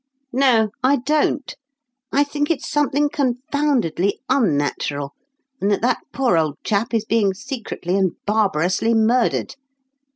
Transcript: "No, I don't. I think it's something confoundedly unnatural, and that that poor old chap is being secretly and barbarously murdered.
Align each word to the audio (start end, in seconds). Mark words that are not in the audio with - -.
"No, 0.33 0.69
I 0.83 0.95
don't. 0.95 1.55
I 2.11 2.23
think 2.23 2.49
it's 2.49 2.67
something 2.67 3.07
confoundedly 3.07 4.19
unnatural, 4.29 5.13
and 5.61 5.69
that 5.69 5.81
that 5.83 5.99
poor 6.11 6.39
old 6.39 6.57
chap 6.63 6.91
is 6.95 7.05
being 7.05 7.35
secretly 7.35 7.95
and 7.95 8.13
barbarously 8.25 8.95
murdered. 8.95 9.53